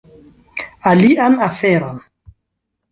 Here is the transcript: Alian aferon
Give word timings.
Alian 0.91 1.33
aferon 1.49 1.97